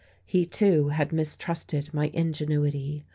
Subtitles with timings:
[0.25, 3.05] He, too, had mistrusted my ingenuity.